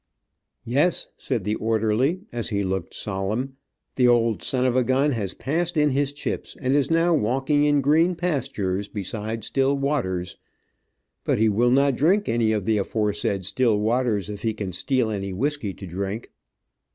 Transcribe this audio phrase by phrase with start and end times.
[0.65, 3.57] "Yes," said the orderly, as he looked solemn,
[3.97, 7.65] "The old son of a gun has passed in his chips, and is now walking
[7.65, 10.37] in green pastures, beside still waters,
[11.23, 15.11] but he will not drink any of the aforesaid still waters, if he can steal
[15.11, 16.31] any whisky to drink."